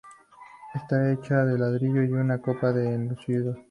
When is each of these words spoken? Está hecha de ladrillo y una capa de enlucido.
Está 0.73 1.11
hecha 1.13 1.45
de 1.45 1.59
ladrillo 1.59 2.01
y 2.03 2.09
una 2.11 2.41
capa 2.41 2.71
de 2.73 2.91
enlucido. 2.95 3.55